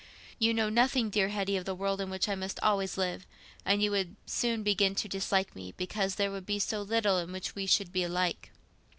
You 0.39 0.55
know 0.55 0.67
nothing, 0.71 1.11
dear 1.11 1.29
Hetty, 1.29 1.55
of 1.57 1.65
the 1.65 1.75
world 1.75 2.01
in 2.01 2.09
which 2.09 2.27
I 2.27 2.33
must 2.33 2.59
always 2.61 2.97
live, 2.97 3.27
and 3.63 3.83
you 3.83 3.91
would 3.91 4.15
soon 4.25 4.63
begin 4.63 4.95
to 4.95 5.07
dislike 5.07 5.55
me, 5.55 5.75
because 5.77 6.15
there 6.15 6.31
would 6.31 6.47
be 6.47 6.57
so 6.57 6.81
little 6.81 7.19
in 7.19 7.31
which 7.31 7.53
we 7.53 7.67
should 7.67 7.91
be 7.91 8.01
alike. 8.01 8.49